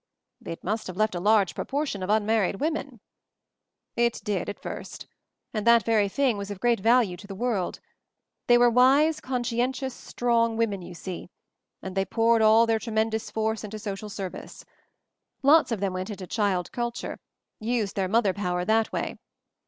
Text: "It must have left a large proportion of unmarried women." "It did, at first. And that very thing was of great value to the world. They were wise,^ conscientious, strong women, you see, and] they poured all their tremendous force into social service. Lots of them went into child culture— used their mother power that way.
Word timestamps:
"It 0.43 0.63
must 0.63 0.87
have 0.87 0.97
left 0.97 1.13
a 1.13 1.19
large 1.19 1.53
proportion 1.53 2.01
of 2.01 2.09
unmarried 2.09 2.59
women." 2.59 3.01
"It 3.95 4.19
did, 4.23 4.49
at 4.49 4.59
first. 4.59 5.05
And 5.53 5.67
that 5.67 5.83
very 5.83 6.09
thing 6.09 6.39
was 6.39 6.49
of 6.49 6.59
great 6.59 6.79
value 6.79 7.15
to 7.17 7.27
the 7.27 7.35
world. 7.35 7.79
They 8.47 8.57
were 8.57 8.71
wise,^ 8.71 9.21
conscientious, 9.21 9.93
strong 9.93 10.57
women, 10.57 10.81
you 10.81 10.95
see, 10.95 11.29
and] 11.83 11.95
they 11.95 12.05
poured 12.05 12.41
all 12.41 12.65
their 12.65 12.79
tremendous 12.79 13.29
force 13.29 13.63
into 13.63 13.77
social 13.77 14.09
service. 14.09 14.65
Lots 15.43 15.71
of 15.71 15.81
them 15.81 15.93
went 15.93 16.09
into 16.09 16.25
child 16.25 16.71
culture— 16.71 17.19
used 17.71 17.95
their 17.95 18.07
mother 18.09 18.33
power 18.33 18.65
that 18.65 18.91
way. 18.91 19.19